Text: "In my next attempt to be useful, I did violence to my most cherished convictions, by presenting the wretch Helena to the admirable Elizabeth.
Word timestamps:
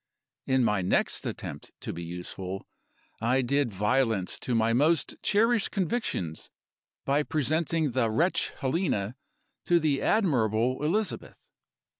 "In 0.47 0.63
my 0.63 0.81
next 0.81 1.27
attempt 1.27 1.73
to 1.81 1.93
be 1.93 2.01
useful, 2.01 2.65
I 3.21 3.43
did 3.43 3.69
violence 3.69 4.39
to 4.39 4.55
my 4.55 4.73
most 4.73 5.15
cherished 5.21 5.69
convictions, 5.69 6.49
by 7.05 7.21
presenting 7.21 7.91
the 7.91 8.09
wretch 8.09 8.49
Helena 8.61 9.15
to 9.65 9.79
the 9.79 10.01
admirable 10.01 10.83
Elizabeth. 10.83 11.37